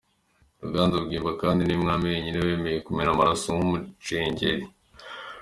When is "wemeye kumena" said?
2.45-3.09